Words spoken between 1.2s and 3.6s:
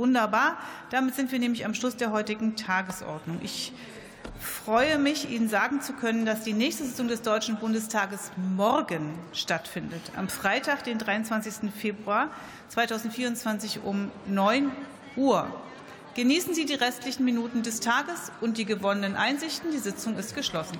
wir nämlich am Schluss der heutigen Tagesordnung.